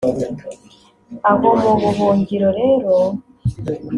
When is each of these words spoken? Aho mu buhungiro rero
Aho 1.31 1.49
mu 1.61 1.71
buhungiro 1.81 2.47
rero 2.59 2.93